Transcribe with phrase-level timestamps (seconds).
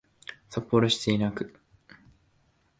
[0.49, 1.53] 札幌市手稲区